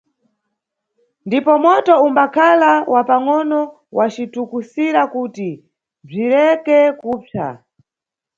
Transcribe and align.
Ndipo 1.27 1.53
moto 1.65 1.93
umbakhala 2.07 2.71
wa 2.93 3.01
pangʼono 3.09 3.59
wacitukusira 3.97 5.01
kuti 5.13 5.49
bzireke 6.07 6.77
kupsa. 6.99 7.47